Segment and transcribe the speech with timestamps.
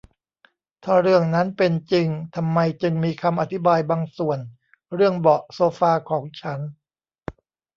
[0.83, 4.39] ถ้าเรื่องนั้นเป็นจริง ทำไมจึงมีคำอธิบายบางส่วน
[4.95, 6.59] เรื่องเบาะโซฟาของฉัน